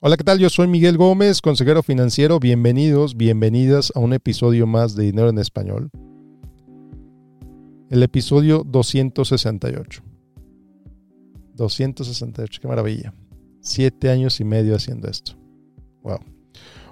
Hola, 0.00 0.16
¿qué 0.16 0.22
tal? 0.22 0.38
Yo 0.38 0.48
soy 0.48 0.68
Miguel 0.68 0.96
Gómez, 0.96 1.42
consejero 1.42 1.82
financiero. 1.82 2.38
Bienvenidos, 2.38 3.16
bienvenidas 3.16 3.90
a 3.96 3.98
un 3.98 4.12
episodio 4.12 4.64
más 4.64 4.94
de 4.94 5.02
Dinero 5.02 5.28
en 5.28 5.38
Español. 5.38 5.90
El 7.90 8.04
episodio 8.04 8.62
268. 8.64 10.04
268, 11.52 12.60
qué 12.62 12.68
maravilla. 12.68 13.12
Siete 13.60 14.08
años 14.08 14.38
y 14.38 14.44
medio 14.44 14.76
haciendo 14.76 15.08
esto. 15.08 15.32
Wow. 16.04 16.20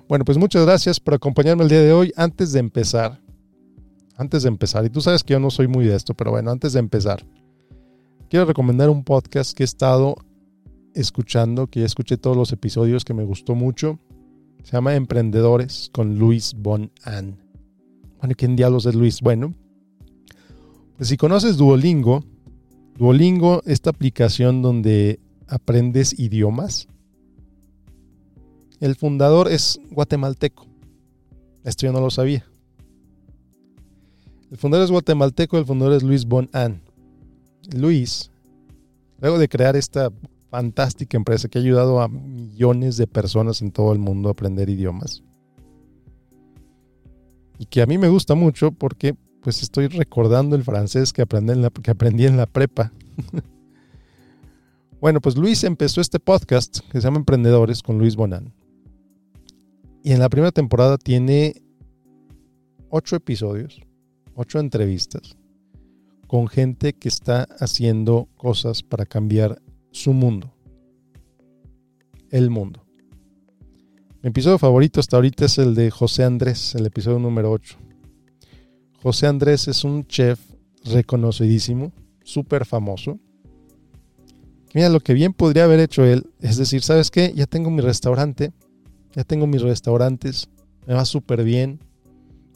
Bueno, 0.09 0.25
pues 0.25 0.37
muchas 0.37 0.67
gracias 0.67 0.99
por 0.99 1.15
acompañarme 1.15 1.63
el 1.63 1.69
día 1.69 1.83
de 1.83 1.93
hoy. 1.93 2.13
Antes 2.17 2.51
de 2.51 2.59
empezar, 2.59 3.23
antes 4.17 4.43
de 4.43 4.49
empezar, 4.49 4.85
y 4.85 4.91
tú 4.91 5.01
sabes 5.01 5.23
que 5.23 5.35
yo 5.35 5.39
no 5.39 5.51
soy 5.51 5.69
muy 5.69 5.85
de 5.85 5.95
esto, 5.95 6.13
pero 6.15 6.33
bueno, 6.33 6.51
antes 6.51 6.73
de 6.73 6.81
empezar, 6.81 7.25
quiero 8.29 8.47
recomendar 8.47 8.91
un 8.91 9.05
podcast 9.05 9.57
que 9.57 9.63
he 9.63 9.65
estado 9.65 10.17
escuchando, 10.97 11.69
que 11.69 11.81
ya 11.81 11.87
escuché 11.87 12.17
todos 12.17 12.37
los 12.37 12.53
episodios, 12.53 13.05
que 13.05 13.15
me 13.15 13.25
gustó 13.25 13.55
mucho. 13.55 13.99
Se 14.65 14.73
llama 14.73 14.97
Emprendedores 14.97 15.91
con 15.93 16.19
Luis 16.19 16.55
Bon 16.57 16.91
An. 17.05 17.39
Bueno, 18.19 18.35
¿quién 18.37 18.57
diablos 18.57 18.87
es 18.87 18.95
Luis? 18.95 19.21
Bueno, 19.21 19.55
pues 20.97 21.11
si 21.11 21.17
conoces 21.17 21.57
Duolingo, 21.57 22.25
Duolingo, 22.97 23.63
esta 23.67 23.91
aplicación 23.91 24.63
donde 24.63 25.21
aprendes 25.47 26.19
idiomas, 26.19 26.89
el 28.81 28.97
fundador 28.97 29.49
es 29.51 29.79
guatemalteco. 29.91 30.67
Esto 31.65 31.87
yo 31.87 31.93
no 31.93 32.01
lo 32.01 32.11
sabía. 32.11 32.45
El 34.51 34.57
fundador 34.57 34.85
es 34.85 34.91
guatemalteco, 34.91 35.59
el 35.59 35.67
fundador 35.67 35.95
es 35.95 36.03
Luis 36.03 36.25
Bon 36.25 36.49
An. 36.53 36.81
Luis, 37.75 38.31
luego 39.21 39.39
de 39.39 39.49
crear 39.49 39.77
esta 39.77 40.11
fantástica 40.51 41.17
empresa 41.17 41.49
que 41.49 41.59
ha 41.59 41.63
ayudado 41.63 42.01
a 42.01 42.09
millones 42.09 42.97
de 42.97 43.07
personas 43.07 43.63
en 43.63 43.73
todo 43.73 43.93
el 43.93 43.99
mundo 43.99 44.29
a 44.29 44.33
aprender 44.33 44.69
idiomas. 44.69 45.23
Y 47.59 47.67
que 47.67 47.83
a 47.83 47.87
mí 47.87 47.99
me 47.99 48.09
gusta 48.09 48.35
mucho 48.35 48.73
porque 48.73 49.17
pues 49.43 49.63
estoy 49.63 49.87
recordando 49.89 50.57
el 50.57 50.65
francés 50.65 51.13
que 51.13 51.23
aprendí 51.23 51.53
en 51.53 51.63
la, 51.63 51.71
que 51.71 51.91
aprendí 51.91 52.27
en 52.27 52.37
la 52.37 52.47
prepa. 52.47 52.93
bueno, 55.01 55.21
pues 55.21 55.37
Luis 55.37 55.65
empezó 55.65 56.01
este 56.01 56.21
podcast 56.21 56.81
que 56.91 57.01
se 57.01 57.07
llama 57.07 57.19
Emprendedores 57.19 57.83
con 57.83 57.99
Luis 57.99 58.17
Bonan. 58.17 58.53
Y 60.03 60.13
en 60.13 60.21
la 60.21 60.29
primera 60.29 60.53
temporada 60.53 60.99
tiene 60.99 61.63
ocho 62.91 63.17
episodios, 63.17 63.81
ocho 64.35 64.59
entrevistas 64.59 65.37
con 66.27 66.49
gente 66.49 66.93
que 66.93 67.09
está 67.09 67.47
haciendo 67.61 68.29
cosas 68.37 68.83
para 68.83 69.07
cambiar 69.07 69.63
su 69.91 70.13
mundo. 70.13 70.53
El 72.31 72.51
mundo. 72.51 72.85
Mi 74.23 74.31
episodio 74.31 74.59
favorito 74.59 75.01
hasta 75.01 75.17
ahorita 75.17 75.45
es 75.45 75.59
el 75.59 75.75
de 75.75 75.91
José 75.91 76.25
Andrés, 76.25 76.75
el 76.75 76.87
episodio 76.87 77.19
número 77.19 77.53
8. 77.53 77.79
José 79.03 79.27
Andrés 79.27 79.69
es 79.69 79.85
un 79.85 80.05
chef 80.07 80.41
reconocidísimo, 80.85 81.93
súper 82.25 82.65
famoso. 82.65 83.21
Mira, 84.75 84.89
lo 84.89 85.01
que 85.01 85.15
bien 85.15 85.33
podría 85.33 85.65
haber 85.65 85.81
hecho 85.81 86.05
él, 86.05 86.29
es 86.41 86.57
decir, 86.57 86.83
¿sabes 86.83 87.11
qué? 87.11 87.33
Ya 87.35 87.47
tengo 87.47 87.71
mi 87.71 87.81
restaurante, 87.81 88.53
ya 89.15 89.25
tengo 89.25 89.47
mis 89.47 89.63
restaurantes, 89.63 90.49
me 90.87 90.95
va 90.95 91.05
súper 91.05 91.45
bien, 91.45 91.81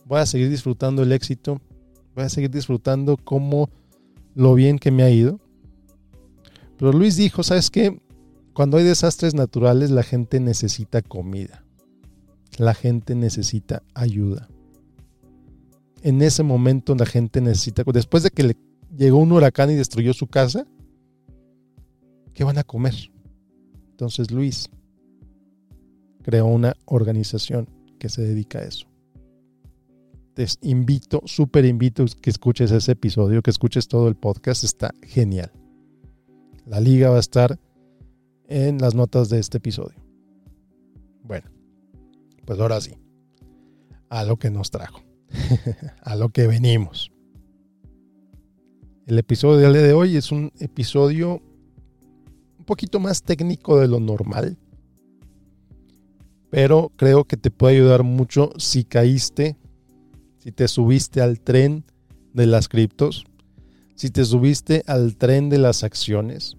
voy 0.06 0.20
a 0.20 0.27
seguir 0.27 0.50
disfrutando 0.50 1.03
el 1.03 1.12
éxito, 1.12 1.61
voy 2.15 2.25
a 2.25 2.28
seguir 2.28 2.50
disfrutando 2.50 3.17
como 3.17 3.70
lo 4.34 4.55
bien 4.55 4.78
que 4.78 4.91
me 4.91 5.03
ha 5.03 5.11
ido. 5.11 5.41
Pero 6.81 6.92
Luis 6.92 7.17
dijo, 7.17 7.42
¿sabes 7.42 7.70
qué? 7.70 8.00
Cuando 8.55 8.78
hay 8.78 8.84
desastres 8.84 9.34
naturales, 9.34 9.91
la 9.91 10.03
gente 10.03 10.41
necesita 10.41 11.03
comida. 11.03 11.62
La 12.56 12.72
gente 12.72 13.14
necesita 13.14 13.83
ayuda. 13.92 14.48
En 16.03 16.22
ese 16.22 16.42
momento 16.42 16.95
la 16.95 17.05
gente 17.05 17.42
necesita, 17.42 17.83
después 17.92 18.22
de 18.22 18.31
que 18.31 18.45
le 18.45 18.56
llegó 18.97 19.19
un 19.19 19.31
huracán 19.31 19.71
y 19.71 19.75
destruyó 19.75 20.15
su 20.15 20.27
casa, 20.27 20.66
¿qué 22.32 22.44
van 22.44 22.56
a 22.56 22.65
comer? 22.65 22.94
Entonces 23.91 24.31
Luis 24.31 24.71
creó 26.22 26.47
una 26.47 26.75
organización 26.87 27.69
que 27.99 28.09
se 28.09 28.22
dedica 28.22 28.60
a 28.60 28.62
eso. 28.62 28.87
Te 30.32 30.47
invito, 30.62 31.21
súper 31.26 31.66
invito 31.66 32.06
que 32.22 32.31
escuches 32.31 32.71
ese 32.71 32.93
episodio, 32.93 33.43
que 33.43 33.50
escuches 33.50 33.87
todo 33.87 34.09
el 34.09 34.15
podcast, 34.15 34.65
está 34.65 34.94
genial. 35.03 35.53
La 36.66 36.81
liga 36.81 37.10
va 37.10 37.16
a 37.16 37.21
estar 37.21 37.59
en 38.48 38.78
las 38.78 38.94
notas 38.94 39.28
de 39.28 39.38
este 39.38 39.59
episodio. 39.59 39.97
Bueno, 41.22 41.48
pues 42.44 42.59
ahora 42.59 42.81
sí, 42.81 42.94
a 44.09 44.25
lo 44.25 44.37
que 44.37 44.50
nos 44.50 44.70
trajo, 44.70 45.03
a 46.03 46.16
lo 46.16 46.31
que 46.31 46.47
venimos. 46.47 47.12
El 49.06 49.19
episodio 49.19 49.72
de 49.72 49.93
hoy 49.93 50.16
es 50.16 50.31
un 50.32 50.53
episodio 50.59 51.43
un 52.59 52.65
poquito 52.65 53.00
más 53.00 53.22
técnico 53.22 53.78
de 53.81 53.88
lo 53.88 53.99
normal, 53.99 54.59
pero 56.50 56.93
creo 56.97 57.25
que 57.25 57.37
te 57.37 57.50
puede 57.50 57.76
ayudar 57.76 58.03
mucho 58.03 58.50
si 58.59 58.84
caíste, 58.84 59.56
si 60.38 60.53
te 60.53 60.69
subiste 60.69 61.20
al 61.20 61.41
tren 61.41 61.84
de 62.32 62.47
las 62.47 62.69
criptos, 62.69 63.25
si 64.00 64.09
te 64.09 64.25
subiste 64.25 64.83
al 64.87 65.19
tren 65.19 65.50
de 65.50 65.59
las 65.59 65.84
acciones, 65.84 66.56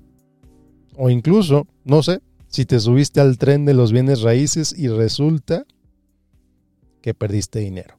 o 0.96 1.10
incluso, 1.10 1.66
no 1.84 2.04
sé, 2.04 2.22
si 2.50 2.68
te 2.68 2.80
subiste 2.80 3.20
al 3.20 3.40
tren 3.40 3.66
de 3.66 3.74
los 3.74 3.92
bienes 3.92 4.22
raíces 4.22 4.76
y 4.78 4.90
resulta 4.90 5.66
que 7.02 7.16
perdiste 7.16 7.58
dinero. 7.58 7.98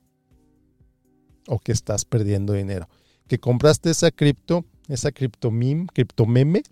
O 1.49 1.59
que 1.59 1.73
estás 1.73 2.05
perdiendo 2.05 2.53
dinero. 2.53 2.89
Que 3.27 3.41
compraste 3.41 3.91
esa 3.91 4.13
cripto, 4.13 4.65
esa 4.87 5.11
cripto 5.11 5.51
meme, 5.51 5.87
cripto 5.93 6.25
meme, 6.25 6.63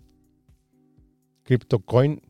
cripto 1.43 1.79
coin, 1.79 2.21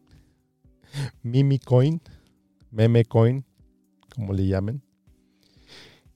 meme 1.21 1.59
coin, 1.59 3.45
como 4.15 4.33
le 4.33 4.47
llamen. 4.47 4.81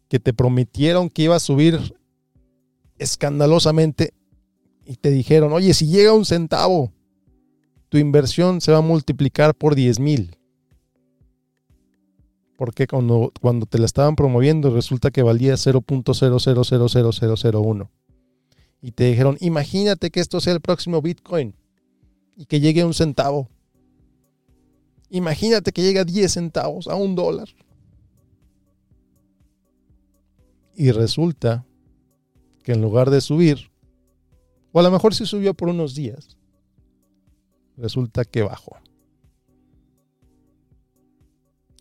Que 0.08 0.20
te 0.20 0.34
prometieron 0.34 1.10
que 1.10 1.22
iba 1.22 1.36
a 1.36 1.40
subir 1.40 1.94
escandalosamente 2.98 4.14
y 4.86 4.96
te 4.96 5.10
dijeron, 5.10 5.52
oye, 5.54 5.74
si 5.74 5.88
llega 5.88 6.14
un 6.14 6.26
centavo, 6.26 6.92
tu 7.90 7.98
inversión 7.98 8.62
se 8.62 8.72
va 8.72 8.80
a 8.80 8.82
multiplicar 8.82 9.56
por 9.56 9.76
10 9.76 10.00
mil. 10.00 10.38
Porque 12.58 12.88
cuando, 12.88 13.32
cuando 13.42 13.66
te 13.66 13.80
la 13.80 13.86
estaban 13.86 14.16
promoviendo 14.16 14.74
resulta 14.74 15.12
que 15.12 15.24
valía 15.24 15.56
0.0000001. 15.56 17.90
Y 18.82 18.92
te 18.92 19.06
dijeron, 19.06 19.38
imagínate 19.40 20.12
que 20.12 20.20
esto 20.20 20.40
sea 20.40 20.54
el 20.54 20.62
próximo 20.62 21.02
Bitcoin 21.02 21.56
y 22.36 22.46
que 22.46 22.60
llegue 22.60 22.82
a 22.82 22.86
un 22.86 22.94
centavo. 22.94 23.50
Imagínate 25.10 25.72
que 25.72 25.82
llegue 25.82 26.00
a 26.00 26.06
10 26.06 26.32
centavos, 26.32 26.88
a 26.88 26.96
un 26.96 27.16
dólar. 27.16 27.50
Y 30.76 30.92
resulta 30.92 31.66
que 32.66 32.74
en 32.74 32.82
lugar 32.82 33.12
de 33.12 33.22
subir, 33.22 33.70
o 34.72 34.80
a 34.80 34.84
lo 34.84 34.90
mejor 34.90 35.14
sí 35.14 35.28
subió 35.28 35.54
por 35.54 35.70
unos 35.70 35.94
días, 35.94 36.36
resulta 37.78 38.26
que 38.26 38.42
bajó. 38.42 38.78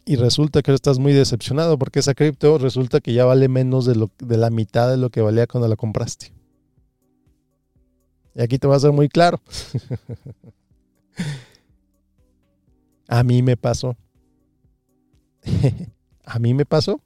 Y 0.05 0.17
resulta 0.17 0.61
que 0.61 0.75
estás 0.75 0.99
muy 0.99 1.15
decepcionado 1.15 1.79
porque 1.79 2.01
esa 2.01 2.13
cripto 2.13 2.59
resulta 2.59 3.01
que 3.01 3.15
ya 3.15 3.25
vale 3.25 3.49
menos 3.49 3.87
de, 3.87 3.95
lo, 3.95 4.11
de 4.19 4.37
la 4.37 4.51
mitad 4.51 4.91
de 4.91 4.99
lo 4.99 5.09
que 5.09 5.23
valía 5.23 5.47
cuando 5.47 5.67
la 5.67 5.77
compraste. 5.77 6.35
Y 8.35 8.43
aquí 8.43 8.59
te 8.59 8.69
va 8.69 8.77
a 8.77 8.81
ser 8.81 8.93
muy 8.93 9.09
claro. 9.09 9.41
a 13.09 13.23
mí 13.23 13.43
me 13.43 13.57
pasó. 13.57 13.97
a 16.25 16.39
mí 16.39 16.53
me 16.53 16.67
pasó. 16.67 17.01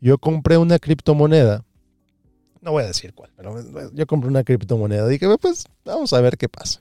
Yo 0.00 0.18
compré 0.18 0.56
una 0.56 0.78
criptomoneda. 0.78 1.64
No 2.64 2.72
voy 2.72 2.82
a 2.82 2.86
decir 2.86 3.12
cuál, 3.14 3.30
pero 3.36 3.54
yo 3.92 4.06
compré 4.06 4.28
una 4.28 4.42
criptomoneda. 4.42 5.06
Dije, 5.06 5.26
pues 5.38 5.64
vamos 5.84 6.12
a 6.14 6.20
ver 6.20 6.36
qué 6.36 6.48
pasa 6.48 6.80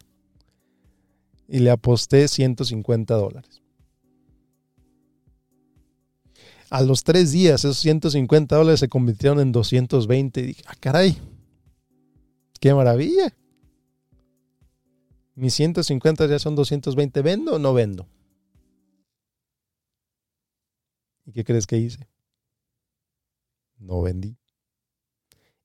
y 1.47 1.59
le 1.59 1.69
aposté 1.69 2.27
150 2.27 3.13
dólares. 3.13 3.61
A 6.69 6.81
los 6.81 7.03
tres 7.03 7.31
días, 7.31 7.63
esos 7.63 7.77
150 7.77 8.55
dólares 8.55 8.79
se 8.79 8.89
convirtieron 8.89 9.39
en 9.39 9.51
220 9.51 10.39
y 10.39 10.43
dije, 10.47 10.63
ah, 10.65 10.73
caray, 10.79 11.15
qué 12.59 12.73
maravilla. 12.73 13.35
Mis 15.35 15.53
150 15.53 16.25
ya 16.25 16.39
son 16.39 16.55
220, 16.55 17.21
¿vendo 17.21 17.55
o 17.55 17.59
no 17.59 17.73
vendo? 17.73 18.07
¿Y 21.25 21.33
qué 21.33 21.43
crees 21.43 21.67
que 21.67 21.77
hice? 21.77 22.07
No 23.77 24.01
vendí. 24.01 24.37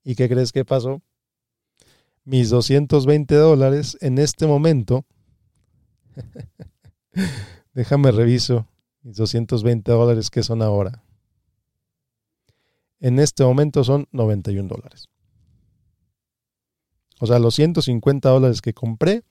¿Y 0.04 0.14
qué 0.14 0.28
crees 0.28 0.52
que 0.52 0.64
pasó? 0.64 1.02
Mis 2.24 2.50
220 2.50 3.34
dólares 3.34 3.96
en 4.00 4.18
este 4.18 4.46
momento 4.46 5.04
Déjame 7.74 8.10
reviso 8.10 8.66
mis 9.02 9.16
220 9.16 9.90
dólares 9.92 10.30
que 10.30 10.42
son 10.42 10.62
ahora. 10.62 11.04
En 13.00 13.18
este 13.18 13.44
momento 13.44 13.84
son 13.84 14.08
91 14.10 14.68
dólares. 14.68 15.08
O 17.20 17.26
sea, 17.26 17.38
los 17.38 17.54
150 17.54 18.28
dólares 18.28 18.60
que 18.60 18.74
compré 18.74 19.22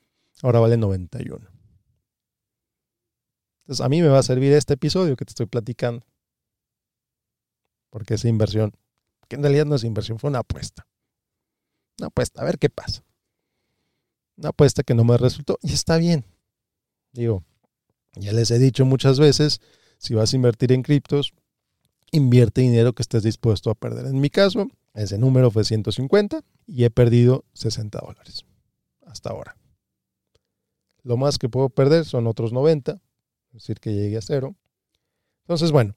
ahora 0.42 0.60
valen 0.60 0.80
91. 0.80 1.46
Entonces, 3.64 3.86
a 3.86 3.90
mí 3.90 4.02
me 4.02 4.08
va 4.08 4.20
a 4.20 4.24
servir 4.24 4.54
este 4.54 4.76
episodio 4.76 5.18
que 5.18 5.26
te 5.26 5.32
estoy 5.32 5.46
platicando. 5.48 6.06
Porque 7.90 8.14
esa 8.14 8.30
inversión, 8.30 8.74
que 9.28 9.36
en 9.36 9.44
realidad 9.44 9.66
no 9.66 9.76
es 9.76 9.84
inversión, 9.84 10.20
fue 10.20 10.30
una 10.30 10.40
apuesta. 10.40 10.88
Una 12.00 12.08
apuesta, 12.08 12.42
a 12.42 12.46
ver 12.46 12.60
qué 12.60 12.70
pasa. 12.70 13.04
Una 14.38 14.50
apuesta 14.50 14.84
que 14.84 14.94
no 14.94 15.04
me 15.04 15.18
resultó 15.18 15.58
y 15.62 15.74
está 15.74 15.98
bien. 15.98 16.26
Digo, 17.12 17.44
ya 18.16 18.34
les 18.34 18.52
he 18.52 18.60
dicho 18.60 18.86
muchas 18.86 19.20
veces, 19.20 19.62
si 19.98 20.14
vas 20.14 20.34
a 20.34 20.36
invertir 20.36 20.72
en 20.72 20.84
criptos, 20.84 21.34
invierte 22.12 22.62
dinero 22.62 22.94
que 22.94 23.02
estés 23.02 23.24
dispuesto 23.24 23.70
a 23.70 23.76
perder. 23.76 24.06
En 24.06 24.20
mi 24.20 24.30
caso, 24.30 24.68
ese 24.94 25.18
número 25.18 25.52
fue 25.52 25.64
150 25.64 26.42
y 26.66 26.84
he 26.84 26.90
perdido 26.90 27.46
60 27.54 28.00
dólares 28.00 28.46
hasta 29.06 29.30
ahora. 29.30 29.58
Lo 31.04 31.18
más 31.18 31.38
que 31.38 31.50
puedo 31.50 31.70
perder 31.70 32.06
son 32.06 32.28
otros 32.28 32.52
90, 32.52 32.92
es 32.92 33.54
decir, 33.54 33.80
que 33.80 33.94
llegue 33.94 34.18
a 34.18 34.22
cero. 34.22 34.56
Entonces, 35.44 35.72
bueno, 35.72 35.96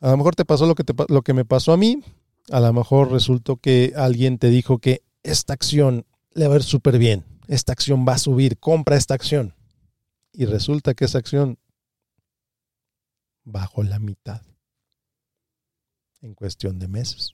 a 0.00 0.10
lo 0.10 0.16
mejor 0.16 0.36
te 0.36 0.44
pasó 0.44 0.66
lo 0.66 0.74
que, 0.74 0.84
lo 1.08 1.22
que 1.22 1.34
me 1.34 1.44
pasó 1.44 1.72
a 1.72 1.76
mí, 1.76 2.02
a 2.50 2.60
lo 2.60 2.72
mejor 2.72 3.10
resultó 3.10 3.56
que 3.56 3.92
alguien 3.96 4.38
te 4.38 4.48
dijo 4.48 4.78
que 4.78 5.02
esta 5.22 5.52
acción 5.52 6.06
le 6.32 6.46
va 6.46 6.54
a 6.54 6.58
ir 6.58 6.62
súper 6.62 6.98
bien, 6.98 7.24
esta 7.48 7.72
acción 7.72 8.06
va 8.06 8.14
a 8.14 8.18
subir, 8.18 8.58
compra 8.58 8.96
esta 8.96 9.14
acción. 9.14 9.54
Y 10.32 10.44
resulta 10.44 10.94
que 10.94 11.06
esa 11.06 11.18
acción 11.18 11.58
bajó 13.42 13.82
la 13.82 13.98
mitad 13.98 14.42
en 16.20 16.34
cuestión 16.34 16.78
de 16.78 16.86
meses. 16.86 17.32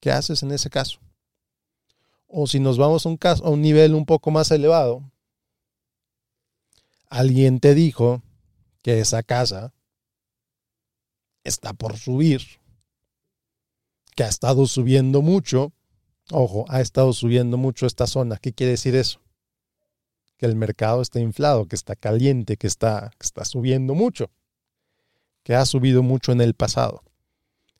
¿Qué 0.00 0.10
haces 0.10 0.42
en 0.42 0.52
ese 0.52 0.70
caso? 0.70 0.98
O 2.26 2.46
si 2.46 2.58
nos 2.58 2.78
vamos 2.78 3.04
a 3.04 3.08
un, 3.08 3.16
caso, 3.16 3.44
a 3.44 3.50
un 3.50 3.60
nivel 3.60 3.94
un 3.94 4.06
poco 4.06 4.30
más 4.30 4.50
elevado, 4.50 5.02
alguien 7.08 7.60
te 7.60 7.74
dijo 7.74 8.22
que 8.82 9.00
esa 9.00 9.22
casa 9.22 9.73
está 11.44 11.72
por 11.72 11.96
subir, 11.96 12.42
que 14.16 14.24
ha 14.24 14.28
estado 14.28 14.66
subiendo 14.66 15.22
mucho. 15.22 15.72
Ojo, 16.30 16.64
ha 16.68 16.80
estado 16.80 17.12
subiendo 17.12 17.56
mucho 17.56 17.86
esta 17.86 18.06
zona. 18.06 18.38
¿Qué 18.38 18.52
quiere 18.52 18.72
decir 18.72 18.96
eso? 18.96 19.20
Que 20.36 20.46
el 20.46 20.56
mercado 20.56 21.02
está 21.02 21.20
inflado, 21.20 21.66
que 21.66 21.76
está 21.76 21.94
caliente, 21.94 22.56
que 22.56 22.66
está, 22.66 23.10
que 23.18 23.26
está 23.26 23.44
subiendo 23.44 23.94
mucho 23.94 24.30
que 25.44 25.54
ha 25.54 25.64
subido 25.66 26.02
mucho 26.02 26.32
en 26.32 26.40
el 26.40 26.54
pasado. 26.54 27.04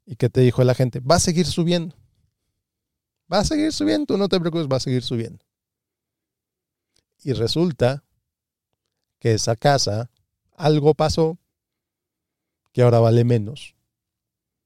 ¿Y 0.06 0.17
que 0.17 0.28
te 0.28 0.43
dijo 0.43 0.62
la 0.62 0.75
gente? 0.75 1.00
Va 1.00 1.17
a 1.17 1.20
seguir 1.20 1.46
subiendo. 1.46 1.96
Va 3.32 3.38
a 3.38 3.44
seguir 3.44 3.72
subiendo, 3.72 4.17
no 4.19 4.28
te 4.28 4.38
preocupes, 4.38 4.69
va 4.70 4.76
a 4.76 4.81
seguir 4.81 5.02
subiendo. 5.02 5.44
Y 7.25 7.32
resulta 7.32 8.05
que 9.19 9.32
esa 9.32 9.56
casa, 9.56 10.10
algo 10.56 10.93
pasó 10.94 11.38
que 12.75 12.82
ahora 12.82 13.00
vale 13.00 13.25
menos 13.25 13.75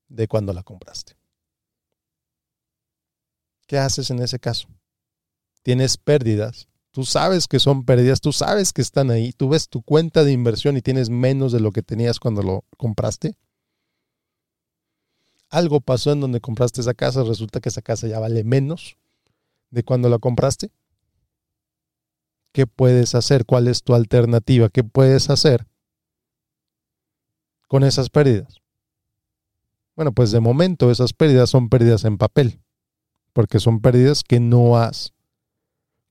de 0.09 0.27
cuando 0.27 0.53
la 0.53 0.65
compraste. 0.65 1.17
¿Qué 3.69 3.79
haces 3.79 4.11
en 4.11 4.19
ese 4.19 4.41
caso? 4.41 4.67
Tienes 5.63 5.97
pérdidas 5.97 6.69
Tú 6.99 7.05
sabes 7.05 7.47
que 7.47 7.61
son 7.61 7.85
pérdidas, 7.85 8.21
tú 8.21 8.33
sabes 8.33 8.73
que 8.73 8.83
están 8.83 9.13
ahí, 9.13 9.33
tú 9.33 9.51
ves 9.51 9.69
tu 9.69 9.83
cuenta 9.83 10.25
de 10.25 10.33
inversión 10.33 10.77
y 10.77 10.83
tienes 10.83 11.11
menos 11.11 11.53
de 11.53 11.61
lo 11.61 11.71
que 11.71 11.83
tenías 11.83 12.19
cuando 12.19 12.43
lo 12.43 12.65
compraste. 12.77 13.37
Algo 15.49 15.81
pasó 15.81 16.11
en 16.11 16.21
donde 16.21 16.41
compraste 16.41 16.81
esa 16.81 16.95
casa, 16.95 17.23
resulta 17.23 17.61
que 17.61 17.69
esa 17.69 17.83
casa 17.83 18.09
ya 18.09 18.19
vale 18.19 18.43
menos 18.43 18.97
de 19.71 19.85
cuando 19.85 20.09
la 20.09 20.19
compraste. 20.19 20.73
¿Qué 22.53 22.67
puedes 22.67 23.15
hacer? 23.15 23.45
¿Cuál 23.47 23.69
es 23.69 23.85
tu 23.85 23.95
alternativa? 23.95 24.69
¿Qué 24.69 24.83
puedes 24.83 25.31
hacer 25.31 25.67
con 27.69 27.85
esas 27.85 28.11
pérdidas? 28.11 28.57
Bueno, 29.95 30.13
pues 30.13 30.31
de 30.31 30.41
momento 30.41 30.91
esas 30.91 31.13
pérdidas 31.13 31.51
son 31.51 31.69
pérdidas 31.69 32.05
en 32.05 32.19
papel, 32.19 32.61
porque 33.33 33.61
son 33.61 33.81
pérdidas 33.81 34.23
que 34.23 34.41
no 34.41 34.77
has 34.77 35.13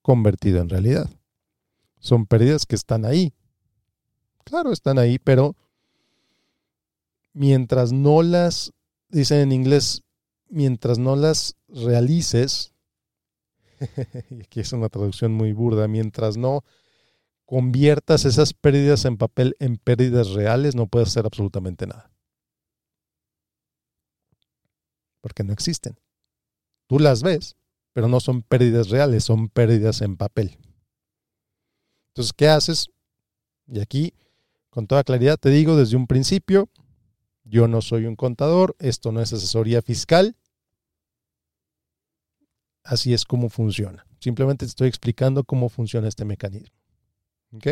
convertido 0.01 0.61
en 0.61 0.69
realidad. 0.69 1.09
Son 1.99 2.25
pérdidas 2.25 2.65
que 2.65 2.75
están 2.75 3.05
ahí. 3.05 3.33
Claro, 4.43 4.71
están 4.71 4.99
ahí, 4.99 5.19
pero 5.19 5.55
mientras 7.33 7.91
no 7.91 8.23
las, 8.23 8.73
dicen 9.09 9.39
en 9.39 9.51
inglés, 9.51 10.03
mientras 10.49 10.99
no 10.99 11.15
las 11.15 11.55
realices, 11.67 12.73
y 14.29 14.41
aquí 14.41 14.59
es 14.59 14.73
una 14.73 14.89
traducción 14.89 15.33
muy 15.33 15.53
burda, 15.53 15.87
mientras 15.87 16.37
no 16.37 16.63
conviertas 17.47 18.25
esas 18.25 18.53
pérdidas 18.53 19.05
en 19.05 19.17
papel 19.17 19.55
en 19.59 19.77
pérdidas 19.77 20.31
reales, 20.31 20.75
no 20.75 20.85
puedes 20.85 21.07
hacer 21.07 21.25
absolutamente 21.25 21.87
nada. 21.87 22.11
Porque 25.21 25.43
no 25.45 25.53
existen. 25.53 25.97
Tú 26.87 26.99
las 26.99 27.23
ves, 27.23 27.55
pero 27.93 28.09
no 28.09 28.19
son 28.19 28.43
pérdidas 28.43 28.89
reales, 28.89 29.23
son 29.23 29.47
pérdidas 29.47 30.01
en 30.01 30.17
papel. 30.17 30.57
Entonces, 32.09 32.33
¿qué 32.33 32.49
haces? 32.49 32.89
Y 33.65 33.79
aquí, 33.79 34.13
con 34.69 34.85
toda 34.85 35.05
claridad, 35.05 35.37
te 35.37 35.49
digo 35.49 35.77
desde 35.77 35.95
un 35.95 36.05
principio, 36.05 36.69
yo 37.45 37.69
no 37.69 37.81
soy 37.81 38.07
un 38.07 38.17
contador, 38.17 38.75
esto 38.79 39.13
no 39.13 39.21
es 39.21 39.31
asesoría 39.31 39.81
fiscal. 39.81 40.35
Así 42.83 43.13
es 43.13 43.23
como 43.23 43.47
funciona. 43.49 44.05
Simplemente 44.19 44.65
te 44.65 44.69
estoy 44.69 44.89
explicando 44.89 45.45
cómo 45.45 45.69
funciona 45.69 46.09
este 46.09 46.25
mecanismo. 46.25 46.76
¿Ok? 47.53 47.67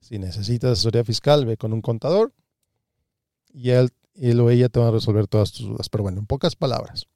Si 0.00 0.18
necesitas 0.18 0.72
asesoría 0.72 1.04
fiscal, 1.04 1.46
ve 1.46 1.56
con 1.56 1.72
un 1.72 1.82
contador 1.82 2.32
y 3.52 3.70
él, 3.70 3.90
él 4.14 4.40
o 4.40 4.50
ella 4.50 4.68
te 4.68 4.78
va 4.78 4.88
a 4.88 4.92
resolver 4.92 5.26
todas 5.26 5.52
tus 5.52 5.66
dudas. 5.66 5.88
Pero 5.88 6.02
bueno, 6.02 6.20
en 6.20 6.26
pocas 6.26 6.56
palabras, 6.56 7.06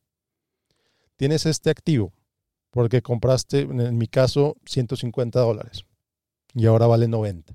tienes 1.16 1.46
este 1.46 1.70
activo 1.70 2.12
porque 2.70 3.02
compraste, 3.02 3.60
en 3.60 3.98
mi 3.98 4.06
caso, 4.06 4.56
150 4.66 5.38
dólares 5.40 5.84
y 6.54 6.66
ahora 6.66 6.86
vale 6.86 7.08
90. 7.08 7.54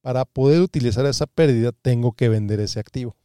Para 0.00 0.24
poder 0.24 0.60
utilizar 0.60 1.06
esa 1.06 1.26
pérdida, 1.26 1.72
tengo 1.72 2.12
que 2.12 2.28
vender 2.28 2.60
ese 2.60 2.80
activo. 2.80 3.16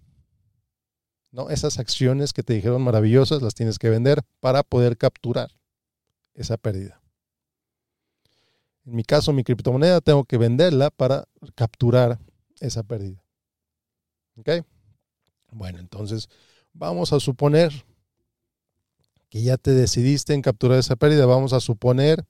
¿No? 1.32 1.50
Esas 1.50 1.80
acciones 1.80 2.34
que 2.34 2.44
te 2.44 2.54
dijeron 2.54 2.82
maravillosas 2.84 3.42
las 3.42 3.56
tienes 3.56 3.80
que 3.80 3.90
vender 3.90 4.22
para 4.40 4.64
poder 4.64 4.98
capturar 4.98 5.52
esa 6.36 6.58
pérdida. 6.58 7.03
En 8.86 8.96
mi 8.96 9.04
caso, 9.04 9.34
mi 9.34 9.44
criptomoneda, 9.44 10.02
tengo 10.02 10.26
que 10.26 10.38
venderla 10.38 10.90
para 10.90 11.26
capturar 11.56 12.20
esa 12.60 12.84
pérdida. 12.84 13.24
¿Ok? 14.38 14.50
Bueno, 15.52 15.80
entonces 15.80 16.30
vamos 16.74 17.14
a 17.14 17.20
suponer 17.20 17.72
que 19.30 19.42
ya 19.42 19.58
te 19.58 19.72
decidiste 19.72 20.34
en 20.34 20.42
capturar 20.42 20.80
esa 20.80 20.96
pérdida, 20.96 21.26
vamos 21.26 21.54
a 21.54 21.60
suponer 21.60 22.26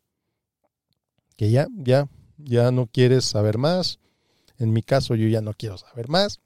que 1.35 1.51
ya, 1.51 1.67
ya, 1.75 2.07
ya 2.37 2.71
no 2.71 2.87
quieres 2.87 3.25
saber 3.25 3.57
más. 3.57 3.99
En 4.57 4.71
mi 4.71 4.83
caso, 4.83 5.15
yo 5.15 5.27
ya 5.27 5.41
no 5.41 5.53
quiero 5.53 5.77
saber 5.77 6.07
más 6.09 6.39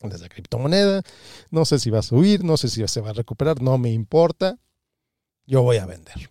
de 0.00 0.14
esa 0.14 0.28
criptomoneda. 0.28 1.02
No 1.50 1.64
sé 1.64 1.78
si 1.78 1.90
va 1.90 2.00
a 2.00 2.02
subir, 2.02 2.44
no 2.44 2.56
sé 2.56 2.68
si 2.68 2.86
se 2.86 3.00
va 3.00 3.10
a 3.10 3.14
recuperar, 3.14 3.60
no 3.62 3.78
me 3.78 3.90
importa. 3.90 4.58
Yo 5.46 5.62
voy 5.62 5.78
a 5.78 5.86
vender. 5.86 6.30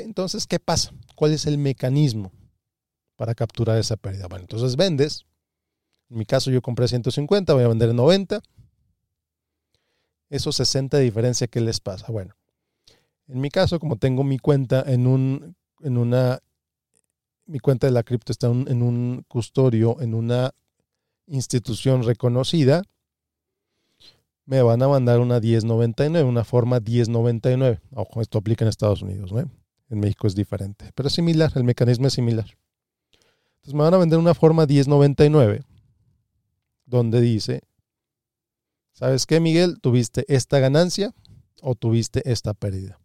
Entonces, 0.00 0.46
¿qué 0.46 0.58
pasa? 0.58 0.92
¿Cuál 1.14 1.32
es 1.32 1.46
el 1.46 1.58
mecanismo 1.58 2.32
para 3.16 3.34
capturar 3.34 3.78
esa 3.78 3.96
pérdida? 3.96 4.26
Bueno, 4.28 4.44
entonces 4.44 4.76
vendes. 4.76 5.24
En 6.10 6.18
mi 6.18 6.26
caso, 6.26 6.50
yo 6.50 6.62
compré 6.62 6.88
150, 6.88 7.54
voy 7.54 7.64
a 7.64 7.68
vender 7.68 7.94
90 7.94 8.42
esos 10.34 10.56
60 10.56 10.96
de 10.96 11.04
diferencia, 11.04 11.46
¿qué 11.46 11.60
les 11.60 11.80
pasa? 11.80 12.10
Bueno, 12.10 12.34
en 13.28 13.40
mi 13.40 13.50
caso, 13.50 13.78
como 13.78 13.96
tengo 13.96 14.24
mi 14.24 14.38
cuenta 14.38 14.82
en 14.86 15.06
un, 15.06 15.56
en 15.80 15.96
una, 15.96 16.40
mi 17.46 17.60
cuenta 17.60 17.86
de 17.86 17.92
la 17.92 18.02
cripto 18.02 18.32
está 18.32 18.48
en 18.48 18.82
un 18.82 19.24
custodio, 19.28 20.00
en 20.00 20.14
una 20.14 20.52
institución 21.26 22.02
reconocida, 22.02 22.82
me 24.46 24.60
van 24.60 24.82
a 24.82 24.88
mandar 24.88 25.20
una 25.20 25.40
1099, 25.40 26.28
una 26.28 26.44
forma 26.44 26.80
1099. 26.80 27.80
Ojo, 27.92 28.20
esto 28.20 28.38
aplica 28.38 28.64
en 28.64 28.68
Estados 28.68 29.02
Unidos, 29.02 29.32
¿no? 29.32 29.50
En 29.90 30.00
México 30.00 30.26
es 30.26 30.34
diferente, 30.34 30.90
pero 30.94 31.08
es 31.08 31.14
similar, 31.14 31.52
el 31.54 31.64
mecanismo 31.64 32.06
es 32.06 32.14
similar. 32.14 32.46
Entonces 33.56 33.74
me 33.74 33.82
van 33.82 33.94
a 33.94 33.98
vender 33.98 34.18
una 34.18 34.34
forma 34.34 34.66
1099, 34.66 35.62
donde 36.86 37.20
dice 37.20 37.62
¿Sabes 38.94 39.26
qué, 39.26 39.40
Miguel? 39.40 39.80
¿Tuviste 39.80 40.24
esta 40.28 40.60
ganancia 40.60 41.12
o 41.60 41.74
tuviste 41.74 42.22
esta 42.30 42.54
pérdida? 42.54 43.00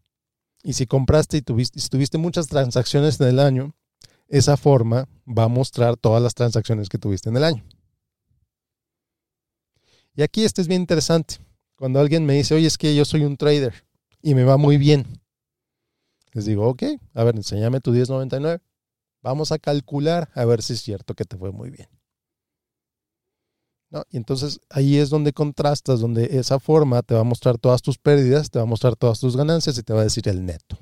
Y 0.62 0.74
si 0.74 0.86
compraste 0.86 1.38
y 1.38 1.41
tuviste, 1.41 1.79
si 1.79 1.89
tuviste 1.89 2.19
muchas 2.19 2.48
transacciones 2.48 3.19
en 3.19 3.27
el 3.27 3.39
año, 3.39 3.74
esa 4.27 4.55
forma 4.55 5.09
va 5.25 5.45
a 5.45 5.48
mostrar 5.48 5.98
todas 5.98 6.21
las 6.21 6.36
transacciones 6.36 6.89
que 6.89 7.00
tuviste 7.00 7.29
en 7.29 7.38
el 7.38 7.43
año. 7.43 7.63
Y 10.15 10.21
aquí 10.21 10.43
este 10.43 10.62
es 10.62 10.67
bien 10.67 10.81
interesante. 10.81 11.38
Cuando 11.75 12.00
alguien 12.00 12.24
me 12.24 12.36
dice, 12.36 12.53
oye, 12.53 12.67
es 12.67 12.77
que 12.77 12.93
yo 12.93 13.03
soy 13.03 13.24
un 13.24 13.36
trader 13.36 13.74
y 14.21 14.36
me 14.36 14.43
va 14.43 14.57
muy 14.57 14.77
bien. 14.77 15.18
Les 16.33 16.45
digo, 16.45 16.67
ok, 16.67 16.83
a 17.13 17.24
ver, 17.24 17.36
enséñame 17.36 17.81
tu 17.81 17.91
1099. 17.91 18.62
Vamos 19.21 19.51
a 19.51 19.59
calcular 19.59 20.29
a 20.36 20.45
ver 20.45 20.62
si 20.62 20.74
es 20.74 20.81
cierto 20.81 21.13
que 21.15 21.25
te 21.25 21.38
fue 21.38 21.51
muy 21.51 21.69
bien. 21.69 21.89
Y 24.12 24.17
entonces 24.17 24.59
ahí 24.69 24.98
es 24.98 25.09
donde 25.09 25.33
contrastas, 25.33 26.00
donde 26.00 26.38
esa 26.38 26.59
forma 26.59 27.01
te 27.01 27.15
va 27.15 27.21
a 27.21 27.24
mostrar 27.24 27.57
todas 27.57 27.81
tus 27.81 27.98
pérdidas, 27.98 28.51
te 28.51 28.59
va 28.59 28.63
a 28.63 28.67
mostrar 28.67 28.95
todas 28.95 29.19
tus 29.19 29.36
ganancias 29.36 29.77
y 29.77 29.83
te 29.83 29.93
va 29.93 30.01
a 30.01 30.03
decir 30.03 30.27
el 30.27 30.45
neto. 30.45 30.77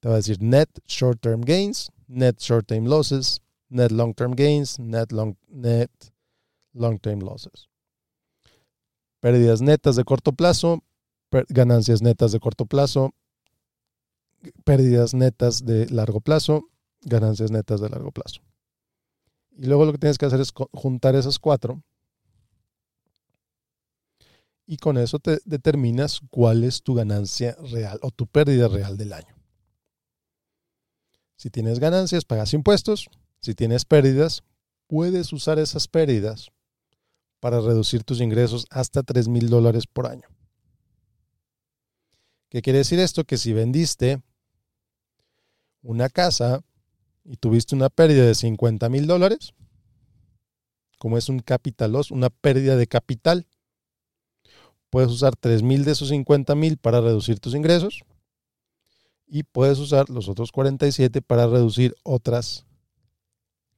Te 0.00 0.08
va 0.08 0.14
a 0.14 0.16
decir 0.16 0.40
net 0.40 0.70
short-term 0.86 1.42
gains, 1.42 1.90
net 2.08 2.38
short-term 2.38 2.86
losses, 2.86 3.42
net 3.68 3.92
long-term 3.92 4.32
gains, 4.34 4.78
net 4.78 5.12
long, 5.12 5.36
net 5.48 5.90
long-term 6.72 7.20
losses. 7.20 7.68
Pérdidas 9.20 9.60
netas 9.60 9.96
de 9.96 10.04
corto 10.04 10.32
plazo, 10.32 10.82
ganancias 11.50 12.00
netas 12.00 12.32
de 12.32 12.40
corto 12.40 12.64
plazo, 12.64 13.14
pérdidas 14.64 15.14
netas 15.14 15.64
de 15.64 15.88
largo 15.90 16.20
plazo, 16.20 16.68
ganancias 17.02 17.50
netas 17.50 17.80
de 17.80 17.88
largo 17.88 18.12
plazo. 18.12 18.40
Y 19.50 19.66
luego 19.66 19.84
lo 19.84 19.92
que 19.92 19.98
tienes 19.98 20.18
que 20.18 20.26
hacer 20.26 20.40
es 20.40 20.52
juntar 20.72 21.14
esas 21.14 21.38
cuatro. 21.38 21.82
Y 24.66 24.76
con 24.76 24.98
eso 24.98 25.18
te 25.18 25.40
determinas 25.44 26.20
cuál 26.30 26.64
es 26.64 26.82
tu 26.82 26.94
ganancia 26.94 27.56
real 27.70 27.98
o 28.02 28.10
tu 28.10 28.26
pérdida 28.26 28.68
real 28.68 28.96
del 28.96 29.12
año. 29.12 29.34
Si 31.36 31.50
tienes 31.50 31.78
ganancias, 31.78 32.24
pagas 32.24 32.54
impuestos. 32.54 33.08
Si 33.40 33.54
tienes 33.54 33.84
pérdidas, 33.84 34.42
puedes 34.86 35.32
usar 35.32 35.58
esas 35.58 35.88
pérdidas 35.88 36.50
para 37.40 37.60
reducir 37.60 38.04
tus 38.04 38.20
ingresos 38.20 38.66
hasta 38.70 39.02
3 39.02 39.28
mil 39.28 39.48
dólares 39.48 39.86
por 39.86 40.06
año. 40.06 40.28
¿Qué 42.50 42.62
quiere 42.62 42.80
decir 42.80 42.98
esto? 42.98 43.24
Que 43.24 43.38
si 43.38 43.52
vendiste 43.52 44.22
una 45.82 46.08
casa 46.08 46.64
y 47.24 47.36
tuviste 47.36 47.74
una 47.74 47.88
pérdida 47.88 48.24
de 48.24 48.34
50 48.34 48.88
mil 48.88 49.06
dólares, 49.06 49.54
como 50.98 51.16
es 51.16 51.28
un 51.28 51.40
capital 51.40 51.92
loss, 51.92 52.10
una 52.10 52.30
pérdida 52.30 52.76
de 52.76 52.86
capital, 52.86 53.46
puedes 54.90 55.10
usar 55.10 55.34
3 55.36 55.62
mil 55.62 55.84
de 55.84 55.92
esos 55.92 56.08
50 56.08 56.54
mil 56.54 56.76
para 56.76 57.00
reducir 57.00 57.40
tus 57.40 57.54
ingresos 57.54 58.02
y 59.26 59.44
puedes 59.44 59.78
usar 59.78 60.10
los 60.10 60.28
otros 60.28 60.50
47 60.52 61.22
para 61.22 61.46
reducir 61.46 61.94
otras 62.02 62.66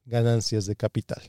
ganancias 0.05 0.65
de 0.65 0.75
capital. 0.75 1.21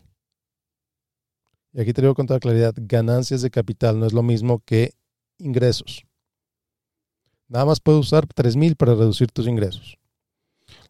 Y 1.72 1.80
aquí 1.80 1.92
te 1.92 2.00
digo 2.00 2.14
con 2.14 2.26
toda 2.26 2.40
claridad, 2.40 2.74
ganancias 2.76 3.42
de 3.42 3.50
capital 3.50 4.00
no 4.00 4.06
es 4.06 4.12
lo 4.12 4.22
mismo 4.22 4.60
que 4.64 4.94
ingresos. 5.38 6.06
Nada 7.48 7.66
más 7.66 7.80
puedes 7.80 8.00
usar 8.00 8.26
3 8.26 8.56
mil 8.56 8.76
para 8.76 8.94
reducir 8.94 9.30
tus 9.30 9.46
ingresos. 9.46 9.98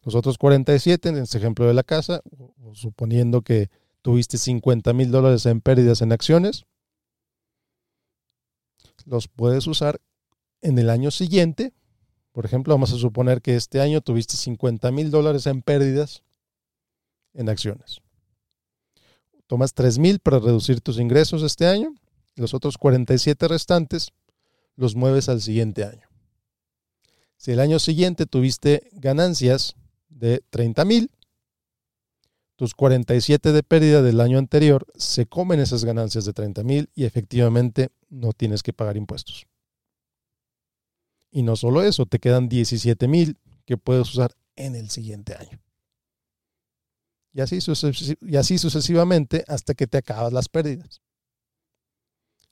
Los 0.05 0.13
otros 0.13 0.37
47, 0.37 1.09
en 1.09 1.17
este 1.17 1.39
ejemplo 1.39 1.65
de 1.65 1.73
la 1.73 1.81
casa, 1.81 2.21
suponiendo 2.73 3.41
que 3.41 3.71
tuviste 4.03 4.37
50 4.37 4.93
mil 4.93 5.09
dólares 5.09 5.47
en 5.47 5.61
pérdidas 5.61 6.03
en 6.03 6.11
acciones, 6.11 6.65
los 9.05 9.27
puedes 9.27 9.65
usar 9.65 9.99
en 10.61 10.77
el 10.77 10.91
año 10.91 11.09
siguiente. 11.09 11.73
Por 12.31 12.45
ejemplo, 12.45 12.75
vamos 12.75 12.93
a 12.93 12.97
suponer 12.97 13.41
que 13.41 13.55
este 13.55 13.81
año 13.81 13.99
tuviste 14.01 14.37
50 14.37 14.91
mil 14.91 15.09
dólares 15.09 15.47
en 15.47 15.63
pérdidas 15.63 16.21
en 17.33 17.49
acciones. 17.49 18.01
Tomas 19.47 19.73
3 19.73 19.97
mil 19.97 20.19
para 20.19 20.37
reducir 20.37 20.81
tus 20.81 20.99
ingresos 20.99 21.41
este 21.41 21.65
año. 21.65 21.95
Los 22.35 22.53
otros 22.53 22.77
47 22.77 23.47
restantes 23.47 24.09
los 24.75 24.95
mueves 24.95 25.29
al 25.29 25.41
siguiente 25.41 25.83
año. 25.83 26.07
Si 27.37 27.51
el 27.51 27.59
año 27.59 27.79
siguiente 27.79 28.27
tuviste 28.27 28.89
ganancias 28.93 29.75
de 30.15 30.41
30 30.49 30.85
mil, 30.85 31.11
tus 32.55 32.73
47 32.73 33.51
de 33.51 33.63
pérdida 33.63 34.01
del 34.01 34.21
año 34.21 34.37
anterior 34.37 34.87
se 34.95 35.25
comen 35.25 35.59
esas 35.59 35.83
ganancias 35.83 36.23
de 36.23 36.33
30 36.33 36.63
mil 36.63 36.89
y 36.95 37.03
efectivamente 37.03 37.89
no 38.09 38.31
tienes 38.31 38.63
que 38.63 38.71
pagar 38.71 38.95
impuestos. 38.95 39.45
Y 41.31 41.43
no 41.43 41.57
solo 41.57 41.81
eso, 41.81 42.05
te 42.05 42.19
quedan 42.19 42.47
17 42.47 43.09
mil 43.09 43.37
que 43.65 43.77
puedes 43.77 44.09
usar 44.09 44.31
en 44.55 44.75
el 44.75 44.89
siguiente 44.89 45.35
año. 45.35 45.59
Y 47.33 47.41
así, 47.41 47.59
y 48.21 48.35
así 48.37 48.57
sucesivamente 48.57 49.43
hasta 49.49 49.73
que 49.73 49.87
te 49.87 49.97
acabas 49.97 50.31
las 50.31 50.47
pérdidas. 50.47 51.01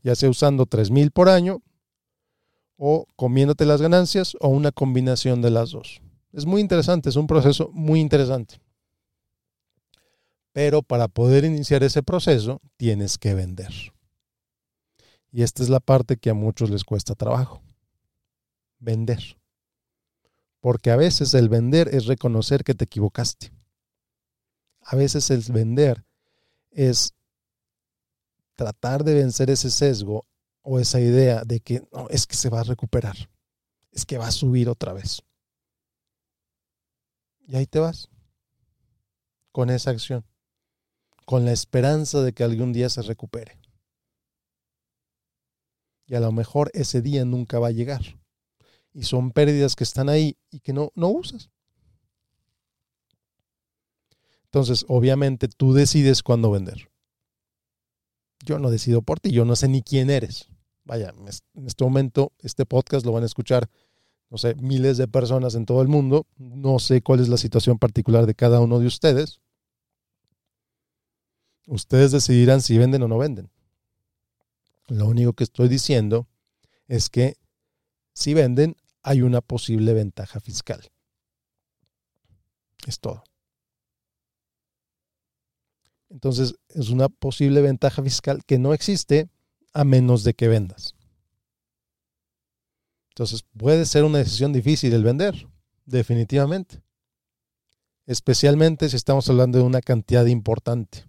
Ya 0.01 0.15
sea 0.15 0.29
usando 0.29 0.65
3 0.65 0.91
mil 0.91 1.11
por 1.11 1.29
año 1.29 1.61
o 2.75 3.05
comiéndote 3.15 3.65
las 3.65 3.81
ganancias 3.81 4.35
o 4.41 4.49
una 4.49 4.73
combinación 4.73 5.41
de 5.41 5.51
las 5.51 5.71
dos. 5.71 6.02
Es 6.33 6.45
muy 6.45 6.61
interesante, 6.61 7.09
es 7.09 7.15
un 7.15 7.27
proceso 7.27 7.69
muy 7.73 7.99
interesante. 7.99 8.59
Pero 10.51 10.81
para 10.81 11.07
poder 11.07 11.45
iniciar 11.45 11.83
ese 11.83 12.03
proceso 12.03 12.59
tienes 12.75 13.17
que 13.17 13.35
vender. 13.35 13.71
Y 15.31 15.43
esta 15.43 15.63
es 15.63 15.69
la 15.69 15.79
parte 15.79 16.17
que 16.17 16.31
a 16.31 16.33
muchos 16.33 16.69
les 16.69 16.83
cuesta 16.83 17.15
trabajo. 17.15 17.61
Vender. 18.79 19.37
Porque 20.59 20.91
a 20.91 20.95
veces 20.95 21.33
el 21.33 21.49
vender 21.49 21.89
es 21.93 22.07
reconocer 22.07 22.63
que 22.63 22.75
te 22.75 22.85
equivocaste. 22.85 23.51
A 24.81 24.95
veces 24.95 25.29
el 25.29 25.43
vender 25.51 26.03
es 26.71 27.13
tratar 28.55 29.03
de 29.03 29.13
vencer 29.13 29.49
ese 29.49 29.69
sesgo 29.69 30.25
o 30.61 30.79
esa 30.79 30.99
idea 30.99 31.43
de 31.43 31.59
que 31.59 31.83
no, 31.91 32.07
es 32.09 32.25
que 32.25 32.35
se 32.35 32.49
va 32.49 32.61
a 32.61 32.63
recuperar, 32.63 33.15
es 33.91 34.05
que 34.05 34.17
va 34.17 34.27
a 34.27 34.31
subir 34.31 34.69
otra 34.69 34.93
vez. 34.93 35.21
Y 37.47 37.55
ahí 37.55 37.65
te 37.65 37.79
vas. 37.79 38.09
Con 39.51 39.69
esa 39.69 39.91
acción. 39.91 40.25
Con 41.25 41.45
la 41.45 41.51
esperanza 41.51 42.21
de 42.21 42.33
que 42.33 42.43
algún 42.43 42.73
día 42.73 42.89
se 42.89 43.01
recupere. 43.01 43.59
Y 46.05 46.15
a 46.15 46.19
lo 46.19 46.31
mejor 46.31 46.69
ese 46.73 47.01
día 47.01 47.25
nunca 47.25 47.59
va 47.59 47.67
a 47.67 47.71
llegar. 47.71 48.01
Y 48.93 49.03
son 49.03 49.31
pérdidas 49.31 49.75
que 49.75 49.83
están 49.83 50.09
ahí 50.09 50.37
y 50.51 50.59
que 50.59 50.73
no, 50.73 50.91
no 50.95 51.09
usas. 51.09 51.49
Entonces, 54.45 54.85
obviamente 54.87 55.47
tú 55.47 55.73
decides 55.73 56.21
cuándo 56.21 56.51
vender. 56.51 56.91
Yo 58.45 58.59
no 58.59 58.69
decido 58.69 59.01
por 59.01 59.19
ti, 59.19 59.31
yo 59.31 59.45
no 59.45 59.55
sé 59.55 59.67
ni 59.67 59.81
quién 59.81 60.09
eres. 60.09 60.49
Vaya, 60.83 61.13
en 61.55 61.65
este 61.65 61.83
momento 61.83 62.33
este 62.39 62.65
podcast 62.65 63.05
lo 63.05 63.13
van 63.13 63.23
a 63.23 63.25
escuchar 63.25 63.69
no 64.33 64.39
sé, 64.39 64.55
miles 64.55 64.97
de 64.97 65.07
personas 65.07 65.53
en 65.53 65.67
todo 65.67 65.83
el 65.83 65.87
mundo. 65.87 66.25
No 66.37 66.79
sé 66.79 67.03
cuál 67.03 67.19
es 67.19 67.29
la 67.29 67.37
situación 67.37 67.77
particular 67.77 68.25
de 68.25 68.33
cada 68.33 68.61
uno 68.61 68.79
de 68.79 68.87
ustedes. 68.87 69.41
Ustedes 71.67 72.11
decidirán 72.11 72.63
si 72.63 72.79
venden 72.79 73.03
o 73.03 73.07
no 73.07 73.19
venden. 73.19 73.51
Lo 74.87 75.05
único 75.05 75.33
que 75.33 75.43
estoy 75.43 75.67
diciendo 75.67 76.27
es 76.87 77.11
que 77.11 77.37
si 78.15 78.33
venden 78.33 78.75
hay 79.03 79.21
una 79.21 79.39
posible 79.39 79.93
ventaja 79.93 80.39
fiscal. 80.39 80.81
Es 82.87 82.99
todo. 82.99 83.23
Entonces 86.09 86.55
es 86.69 86.89
una 86.89 87.07
posible 87.07 87.61
ventaja 87.61 88.01
fiscal 88.01 88.43
que 88.47 88.57
no 88.57 88.73
existe 88.73 89.29
a 89.73 89.83
menos 89.83 90.23
de 90.23 90.33
que 90.33 90.47
vendas. 90.47 90.95
Entonces 93.13 93.43
puede 93.55 93.85
ser 93.85 94.05
una 94.05 94.17
decisión 94.17 94.53
difícil 94.53 94.91
el 94.91 95.03
vender, 95.03 95.47
definitivamente. 95.85 96.81
Especialmente 98.07 98.89
si 98.89 98.95
estamos 98.95 99.29
hablando 99.29 99.59
de 99.59 99.63
una 99.63 99.81
cantidad 99.81 100.25
importante. 100.25 101.05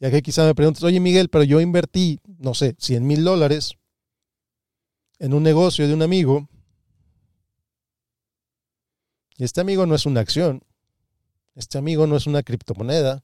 Y 0.00 0.06
aquí 0.06 0.22
quizá 0.22 0.46
me 0.46 0.54
preguntes, 0.54 0.82
oye 0.82 1.00
Miguel, 1.00 1.28
pero 1.28 1.44
yo 1.44 1.60
invertí, 1.60 2.18
no 2.38 2.54
sé, 2.54 2.74
100 2.78 3.06
mil 3.06 3.24
dólares 3.24 3.74
en 5.18 5.34
un 5.34 5.42
negocio 5.42 5.86
de 5.86 5.92
un 5.92 6.00
amigo. 6.00 6.48
Y 9.36 9.44
este 9.44 9.60
amigo 9.60 9.84
no 9.84 9.94
es 9.94 10.06
una 10.06 10.20
acción. 10.20 10.62
Este 11.54 11.76
amigo 11.76 12.06
no 12.06 12.16
es 12.16 12.26
una 12.26 12.42
criptomoneda. 12.42 13.22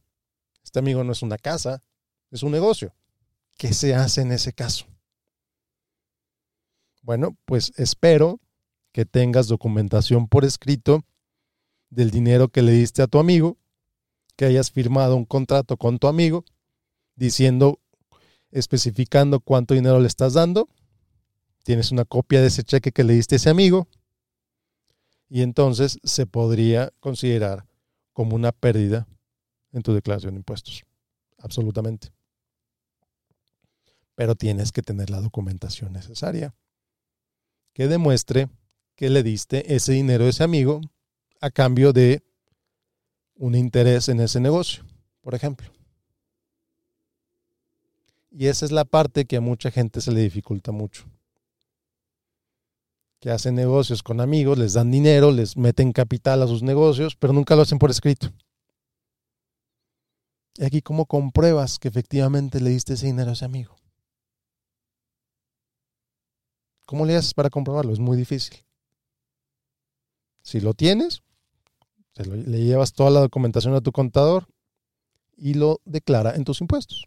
Este 0.62 0.78
amigo 0.78 1.04
no 1.04 1.12
es 1.12 1.22
una 1.22 1.38
casa. 1.38 1.82
Es 2.30 2.42
un 2.42 2.52
negocio. 2.52 2.94
¿Qué 3.56 3.72
se 3.72 3.94
hace 3.94 4.20
en 4.20 4.32
ese 4.32 4.52
caso? 4.52 4.89
Bueno, 7.02 7.36
pues 7.44 7.72
espero 7.76 8.40
que 8.92 9.06
tengas 9.06 9.48
documentación 9.48 10.28
por 10.28 10.44
escrito 10.44 11.04
del 11.88 12.10
dinero 12.10 12.48
que 12.48 12.62
le 12.62 12.72
diste 12.72 13.02
a 13.02 13.06
tu 13.06 13.18
amigo, 13.18 13.56
que 14.36 14.44
hayas 14.44 14.70
firmado 14.70 15.16
un 15.16 15.24
contrato 15.24 15.76
con 15.76 15.98
tu 15.98 16.08
amigo 16.08 16.44
diciendo, 17.16 17.80
especificando 18.50 19.40
cuánto 19.40 19.74
dinero 19.74 20.00
le 20.00 20.06
estás 20.06 20.34
dando, 20.34 20.68
tienes 21.64 21.92
una 21.92 22.04
copia 22.04 22.40
de 22.40 22.48
ese 22.48 22.64
cheque 22.64 22.92
que 22.92 23.04
le 23.04 23.14
diste 23.14 23.34
a 23.34 23.36
ese 23.36 23.50
amigo 23.50 23.88
y 25.28 25.42
entonces 25.42 25.98
se 26.02 26.26
podría 26.26 26.92
considerar 27.00 27.66
como 28.12 28.34
una 28.34 28.52
pérdida 28.52 29.06
en 29.72 29.82
tu 29.82 29.94
declaración 29.94 30.34
de 30.34 30.38
impuestos. 30.38 30.84
Absolutamente. 31.38 32.12
Pero 34.14 34.34
tienes 34.34 34.72
que 34.72 34.82
tener 34.82 35.08
la 35.08 35.20
documentación 35.20 35.92
necesaria 35.92 36.54
que 37.72 37.88
demuestre 37.88 38.48
que 38.96 39.10
le 39.10 39.22
diste 39.22 39.74
ese 39.74 39.92
dinero 39.92 40.24
a 40.24 40.28
ese 40.28 40.44
amigo 40.44 40.80
a 41.40 41.50
cambio 41.50 41.92
de 41.92 42.22
un 43.34 43.54
interés 43.54 44.08
en 44.08 44.20
ese 44.20 44.40
negocio, 44.40 44.84
por 45.22 45.34
ejemplo. 45.34 45.70
Y 48.30 48.46
esa 48.46 48.64
es 48.64 48.70
la 48.72 48.84
parte 48.84 49.24
que 49.24 49.36
a 49.36 49.40
mucha 49.40 49.70
gente 49.70 50.00
se 50.00 50.12
le 50.12 50.20
dificulta 50.20 50.70
mucho. 50.70 51.04
Que 53.18 53.30
hacen 53.30 53.54
negocios 53.54 54.02
con 54.02 54.20
amigos, 54.20 54.58
les 54.58 54.74
dan 54.74 54.90
dinero, 54.90 55.32
les 55.32 55.56
meten 55.56 55.92
capital 55.92 56.42
a 56.42 56.46
sus 56.46 56.62
negocios, 56.62 57.16
pero 57.16 57.32
nunca 57.32 57.56
lo 57.56 57.62
hacen 57.62 57.78
por 57.78 57.90
escrito. 57.90 58.30
Y 60.56 60.64
aquí, 60.64 60.82
¿cómo 60.82 61.06
compruebas 61.06 61.78
que 61.78 61.88
efectivamente 61.88 62.60
le 62.60 62.70
diste 62.70 62.94
ese 62.94 63.06
dinero 63.06 63.30
a 63.30 63.32
ese 63.32 63.46
amigo? 63.46 63.76
¿Cómo 66.90 67.06
le 67.06 67.14
haces 67.14 67.34
para 67.34 67.50
comprobarlo? 67.50 67.92
Es 67.92 68.00
muy 68.00 68.16
difícil. 68.16 68.64
Si 70.42 70.58
lo 70.58 70.74
tienes, 70.74 71.22
le 72.16 72.64
llevas 72.64 72.92
toda 72.94 73.10
la 73.10 73.20
documentación 73.20 73.74
a 73.74 73.80
tu 73.80 73.92
contador 73.92 74.48
y 75.36 75.54
lo 75.54 75.80
declara 75.84 76.34
en 76.34 76.42
tus 76.42 76.60
impuestos. 76.60 77.04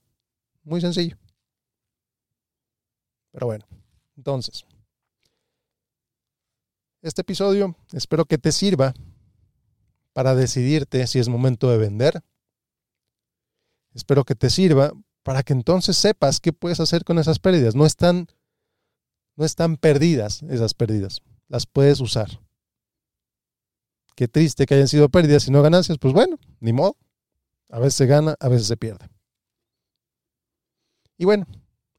Muy 0.63 0.79
sencillo. 0.79 1.17
Pero 3.33 3.47
bueno, 3.47 3.65
entonces, 4.15 4.65
este 7.01 7.19
episodio 7.19 7.75
espero 7.91 8.23
que 8.23 8.37
te 8.37 8.53
sirva 8.53 8.93
para 10.13 10.33
decidirte 10.33 11.05
si 11.07 11.19
es 11.19 11.27
momento 11.27 11.69
de 11.69 11.77
vender. 11.77 12.23
Espero 13.93 14.23
que 14.23 14.35
te 14.35 14.49
sirva 14.49 14.93
para 15.23 15.43
que 15.43 15.51
entonces 15.51 15.97
sepas 15.97 16.39
qué 16.39 16.53
puedes 16.53 16.79
hacer 16.79 17.03
con 17.03 17.19
esas 17.19 17.39
pérdidas. 17.39 17.75
No 17.75 17.85
están, 17.85 18.29
no 19.35 19.45
están 19.45 19.77
perdidas 19.77 20.43
esas 20.43 20.73
pérdidas. 20.73 21.21
Las 21.47 21.65
puedes 21.65 21.99
usar. 21.99 22.39
Qué 24.15 24.27
triste 24.27 24.65
que 24.65 24.75
hayan 24.75 24.87
sido 24.87 25.09
pérdidas 25.09 25.47
y 25.47 25.51
no 25.51 25.61
ganancias. 25.61 25.97
Pues 25.97 26.13
bueno, 26.13 26.37
ni 26.59 26.73
modo. 26.73 26.95
A 27.69 27.79
veces 27.79 27.95
se 27.95 28.05
gana, 28.05 28.35
a 28.39 28.47
veces 28.47 28.67
se 28.67 28.77
pierde. 28.77 29.09
Y 31.17 31.25
bueno, 31.25 31.47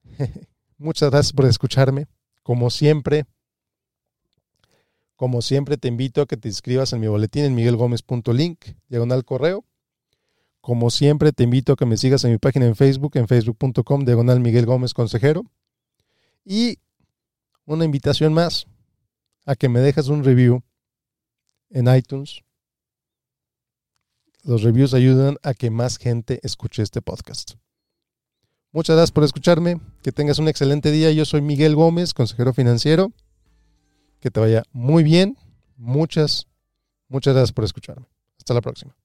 muchas 0.79 1.11
gracias 1.11 1.33
por 1.33 1.47
escucharme. 1.47 2.07
Como 2.43 2.71
siempre, 2.71 3.27
como 5.17 5.43
siempre 5.43 5.77
te 5.77 5.89
invito 5.89 6.23
a 6.23 6.27
que 6.27 6.37
te 6.37 6.49
inscribas 6.49 6.93
en 6.93 7.01
mi 7.01 7.07
boletín 7.07 7.45
en 7.45 7.55
miguelgomez.link, 7.55 8.65
diagonal 8.89 9.25
correo. 9.25 9.65
Como 10.61 10.91
siempre 10.91 11.33
te 11.33 11.43
invito 11.43 11.73
a 11.73 11.77
que 11.77 11.87
me 11.87 11.97
sigas 11.97 12.25
en 12.25 12.33
mi 12.33 12.39
página 12.39 12.67
en 12.67 12.77
Facebook, 12.77 13.13
en 13.17 13.29
facebook.com, 13.29 14.05
diagonal 14.05 14.41
Miguel 14.41 14.67
Gómez 14.67 14.95
Consejero. 14.95 15.45
Y 16.45 16.79
una 17.67 17.85
invitación 17.85 18.33
más 18.33 18.67
a 19.47 19.55
que 19.55 19.69
me 19.69 19.81
dejes 19.81 20.09
un 20.09 20.25
review 20.25 20.63
en 21.71 21.95
iTunes. 21.95 22.43
Los 24.43 24.63
reviews 24.63 24.95
ayudan 24.95 25.39
a 25.43 25.55
que 25.55 25.71
más 25.71 25.99
gente 25.99 26.41
escuche 26.43 26.83
este 26.83 27.01
podcast. 27.01 27.53
Muchas 28.73 28.97
gracias 28.97 29.13
por 29.13 29.25
escucharme. 29.25 29.81
Que 30.03 30.13
tengas 30.13 30.39
un 30.39 30.49
excelente 30.49 30.91
día. 30.91 31.13
Yo 31.13 31.25
soy 31.25 31.41
Miguel 31.41 31.77
Gómez, 31.77 32.13
consejero 32.13 32.53
financiero. 32.53 33.13
Que 34.21 34.31
te 34.31 34.41
vaya 34.41 34.65
muy 34.73 35.03
bien. 35.03 35.39
Muchas, 35.77 36.47
muchas 37.09 37.35
gracias 37.35 37.53
por 37.53 37.65
escucharme. 37.65 38.07
Hasta 38.37 38.53
la 38.53 38.61
próxima. 38.61 38.97